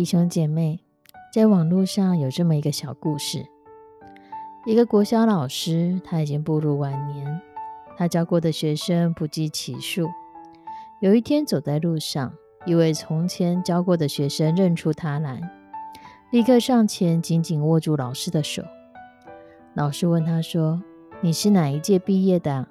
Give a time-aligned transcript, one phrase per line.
[0.00, 0.80] 弟兄姐妹，
[1.30, 3.44] 在网络上有这么一个小故事：
[4.64, 7.42] 一个国小老师，他已经步入晚年，
[7.98, 10.08] 他教过的学生不计其数。
[11.02, 12.32] 有一天走在路上，
[12.64, 15.38] 一位从前教过的学生认出他来，
[16.30, 18.62] 立刻上前紧紧握住老师的手。
[19.74, 20.82] 老师问他说
[21.20, 22.66] ：“你是哪一届毕业的？”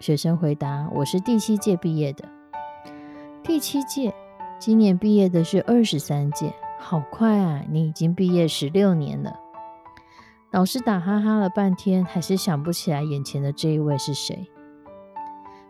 [0.00, 2.24] 学生回答：“我是第七届毕业的。”
[3.44, 4.14] 第七届。
[4.60, 6.54] 今年毕业的是二十三届，
[6.86, 7.62] 好快啊！
[7.70, 9.34] 你已经毕业十六年了。
[10.50, 14.46] 老师打哈哈了半天，还是想不起来眼前的这一位是谁。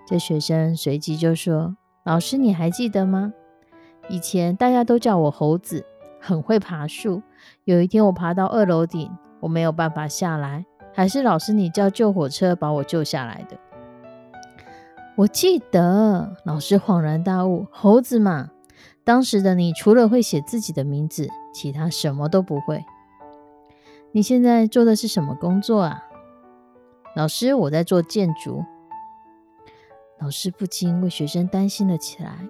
[0.04, 3.32] 这学生随即就说：“老师，你还记得吗？
[4.08, 5.86] 以前大家都叫我猴子，
[6.20, 7.22] 很会爬树。
[7.62, 13.56] 有一天我爬到二楼顶，我没有办法下来，还是老师你叫救火车把我救下来的。”
[15.14, 18.50] 我记得，老师恍然大悟：“猴子嘛。”
[19.04, 22.84] 当时的你除了会写自己的名字，其他什么都不会。
[24.12, 26.04] 你现在做的是什么工作啊？
[27.14, 28.64] 老师，我在做建筑。
[30.18, 32.48] 老师不禁为学生担心了起来。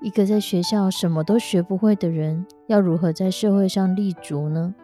[0.00, 4.74] 一个在学校什么都学不会的人，要如何在社会上立足呢？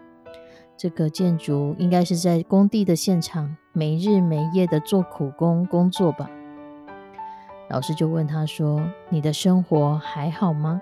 [0.77, 6.31] 这个建筑应该是在工地的现场，没日没夜的做苦工工作吧。
[7.69, 10.81] 老师就问他说：“你的生活还好吗？”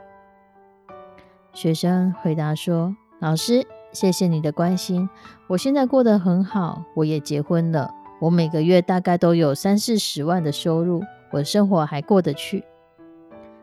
[1.54, 5.08] 学生回答说：“老师，谢谢你的关心，
[5.46, 7.90] 我现在过得很好，我也结婚了，
[8.20, 11.02] 我每个月大概都有三四十万的收入，
[11.32, 12.64] 我的生活还过得去。”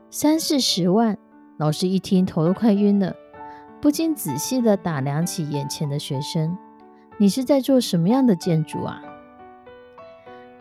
[0.09, 1.15] 三四十万，
[1.57, 3.15] 老师一听头都快晕了，
[3.79, 6.57] 不禁仔细的打量起眼前的学生
[7.19, 8.99] ：“你是在做什么样的建筑啊？”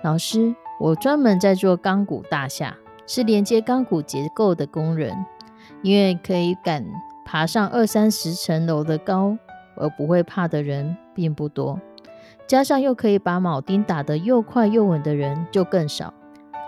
[0.04, 0.54] 老师。
[0.80, 2.74] 我专门在做钢骨大厦，
[3.06, 5.14] 是连接钢骨结构的工人。
[5.82, 6.84] 因为可以敢
[7.24, 9.36] 爬上二三十层楼的高
[9.76, 11.78] 而不会怕的人并不多，
[12.46, 16.12] 加上又可以把铆钉打得又快又稳的人就更少。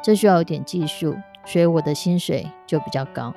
[0.02, 3.32] 这需要一点技术，所以我的薪水就比较高。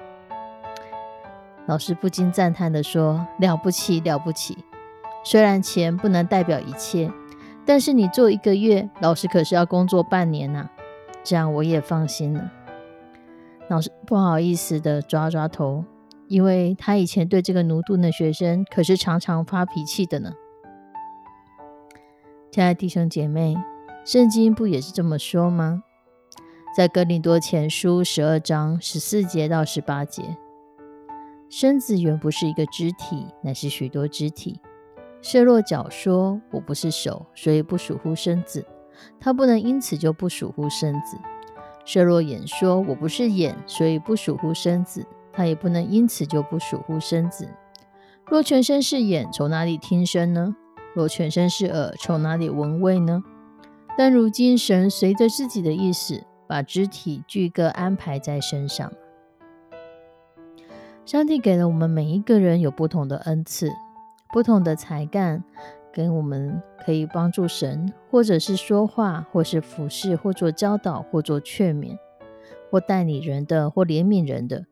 [1.67, 4.57] 老师不禁赞叹地说：“了不起，了不起！
[5.23, 7.09] 虽然钱不能代表一切。”
[7.65, 10.69] 但是你做一个月，老师可是要工作半年呐，
[11.23, 12.51] 这样我也放心了。
[13.67, 15.83] 老师不好意思的抓抓头，
[16.27, 20.31] 因为他以前对这个奴钝的学生可是常常发脾气的呢。
[22.51, 23.57] 亲爱的弟兄姐妹，
[24.05, 25.81] 圣经不也是这么说吗？
[26.77, 30.37] 在哥林多前书十二章十四节到十八节，
[31.49, 34.59] 身子原不是一个肢体，乃是许多肢体。
[35.27, 38.63] 设若脚说：“我不是手，所以不属乎身子。”
[39.19, 41.17] 他不能因此就不属乎身子。
[41.83, 45.03] 设若眼说：“我不是眼，所以不属乎身子。”
[45.33, 47.49] 他也不能因此就不属乎身子。
[48.27, 50.55] 若全身是眼，从哪里听声呢？
[50.93, 53.23] 若全身是耳，从哪里闻味呢？
[53.97, 58.93] 但如今神随着自己的意思，把肢体俱各安排在身上。
[61.03, 63.71] 上帝给了我们每一个人有不同的恩赐。
[64.35, 65.41] 不同的才干，
[65.93, 71.97] 跟我们可以帮助神，或者是说话，或是服侍，或做教导，或做劝勉，
[72.69, 74.65] 或代理人的，或怜悯人的，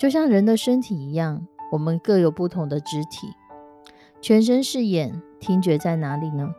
[0.00, 3.28] 就像人的身体一样，我们各有不同的肢体。
[4.22, 6.54] 全身是眼，听觉在哪里呢？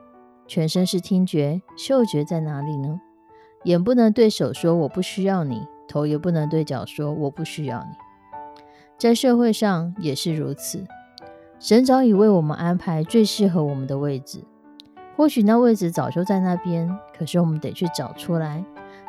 [0.45, 3.01] 全身是听觉，嗅觉在哪里呢？
[3.63, 7.95] 眼不能对手说我不需要你，头也不能对脚说我不需要你。
[8.99, 10.85] 在社会上也是如此。
[11.59, 14.43] 神早已为我们安排最适合我们的位置，
[15.15, 16.87] 或许那位置早就在那边，
[17.17, 18.63] 可是我们得去找出来，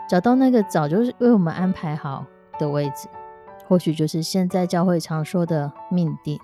[0.09, 2.25] 找到那个早就为我们安排好
[2.59, 3.09] 的位置。
[3.67, 6.41] 或许就是现在教会常说的命定。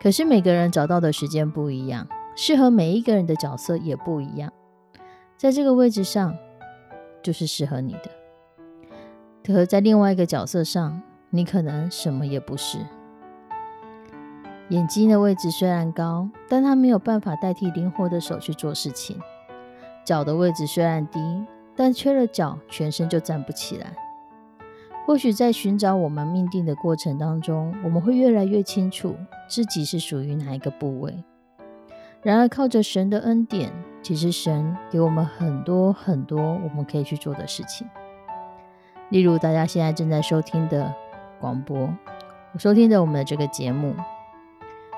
[0.00, 2.06] 可是每个人找到的时间不一样，
[2.36, 4.52] 适合每一个人的角色也不一样。
[5.36, 6.36] 在这个位置上，
[7.20, 8.08] 就是适合你的；
[9.44, 12.78] 可在另外一个角色上，你可能什么也不是。
[14.70, 19.16] 眼睛的位置虽然高，但它没有办法代替灵活的手去做事情。
[20.04, 21.20] 脚的位置虽然低，
[21.76, 23.92] 但缺了脚，全身就站不起来。
[25.06, 29.14] 或许在寻找我们命定的过程当中，我们会越来越清楚
[29.48, 31.22] 自己是属于哪一个部位。
[32.22, 33.72] 然而，靠着神的恩典，
[34.02, 37.86] 其实神给我们很多很多我们可以去做的事情。
[39.10, 40.92] 例如，大家现在正在收听的
[41.40, 41.88] 广播，
[42.58, 43.94] 收听的我们的这个节目。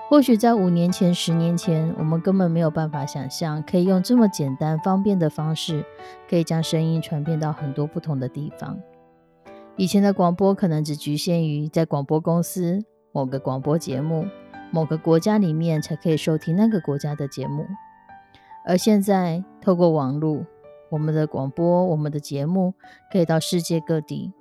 [0.09, 5.85] 或许在五年前、十年前，我们根本没有办法想象，可以用这么简单、方便的方式，
[6.31, 8.79] 可以将声音传遍到很多不同的地方。
[9.77, 12.83] 以前的广播可能只局限于在广播公司
[13.13, 14.25] 某个广播节目、
[14.71, 17.67] 某个国家里面才可以收听那个国家的节目，
[18.67, 20.47] 而现在透过网络，
[20.89, 22.73] 我们的广播、我们的节目
[23.13, 24.33] 可以到世界各地。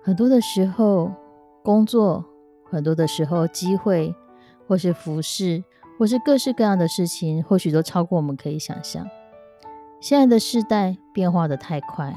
[0.00, 1.10] 很多的时候，
[1.64, 2.24] 工作；
[2.70, 4.14] 很多的时候，机会。
[4.66, 5.62] 或是服饰，
[5.98, 9.06] 或是各式各样的事情，或许都超过我们可以想象。
[10.00, 12.14] 现在的世代变化的太快，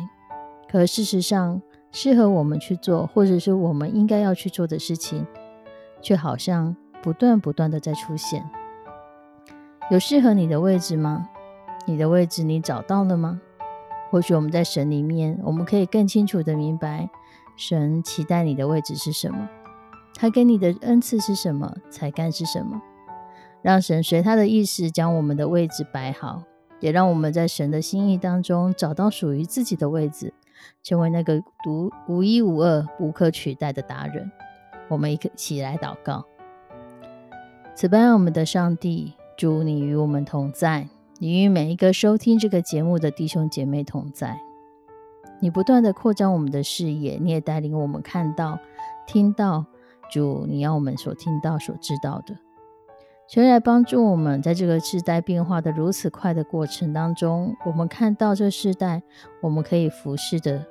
[0.69, 1.61] 可事实上，
[1.91, 5.25] 适合我们去做，或者是我们应该要去做的事情，
[6.01, 8.43] 却好像不断不断的在出现。
[9.89, 11.29] 有适合你的位置吗？
[11.85, 13.39] 你的位置你找到了吗？
[14.09, 17.09] 或许我们在神里面，我们可以更清楚的明白，
[17.55, 19.47] 神期待你的位置是什么。
[20.19, 21.71] 他给你的恩赐是什么？
[21.91, 22.81] 才干是什么？
[23.61, 26.41] 让神随他的意思将我们的位置摆好，
[26.79, 30.33] 也让我们在神的心意当中找到属于自己的位置，
[30.81, 34.31] 成为那个独独一无二、无可取代的达人。
[34.87, 36.25] 我们一起来祷告：
[37.75, 40.87] 此般我们的上帝，祝你与我们同在，
[41.19, 44.39] 你与每一个收听这个节目的弟兄姐妹同在。
[45.39, 48.57] 你不断的扩张我们的视野，你也带领我们看到、
[49.05, 49.67] 听到。
[50.09, 52.35] 主，你要我们所听到、所知道的，
[53.27, 59.03] 求来帮助我们，在这个世代变化的如此快的过程当中，我们看到这世代，
[59.41, 60.65] 我们可以服侍的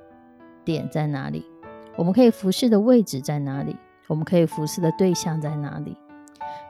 [0.65, 1.45] 点在哪里？
[1.97, 3.77] 我们可以服侍的位置在哪里？
[4.09, 5.97] 我们可以服侍的对象在哪里？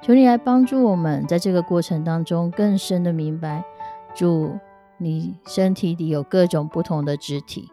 [0.02, 3.64] 求你来帮助我们，在这个过程当中更深的明白，
[4.14, 4.58] 主，
[4.98, 7.68] 你身体里有各种不同的肢体，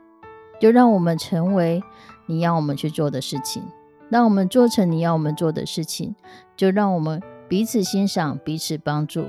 [0.60, 1.82] 就让我们成为
[2.26, 3.64] 你要我们去做的事情。
[4.14, 6.14] 让我们做成你要我们做的事情，
[6.56, 9.26] 就让我们彼此欣赏、彼此帮助，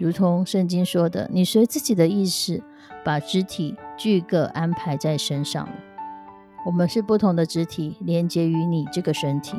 [0.00, 2.60] 如同圣经说的：“你随自己的意识，
[3.04, 5.68] 把肢体俱各安排在身上。”
[6.66, 9.56] 我们是不同的肢体，连接于你这个身体，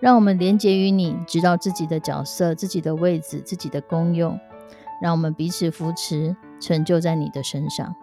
[0.00, 4.36] 让我们连接于你，知道自己的角色、自己的位置、自己的功用，
[5.00, 7.94] 让我们彼此扶持，成就在你的身上。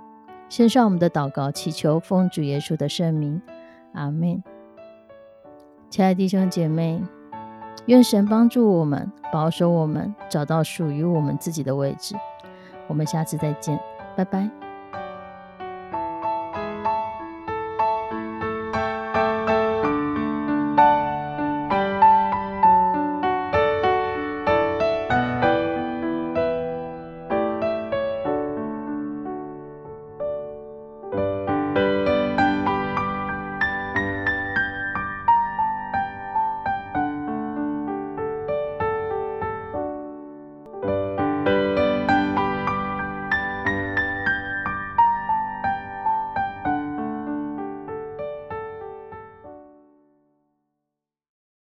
[0.48, 3.42] 献上我们的祷告，祈求奉主耶稣的圣名，
[3.92, 4.42] 阿门。
[5.96, 7.02] 亲爱的弟兄姐妹，
[7.86, 12.18] 愿神帮助我们，保守我们，找到属于我们自己的位置。
[12.88, 13.80] 我们下次再见，
[14.14, 14.65] 拜拜。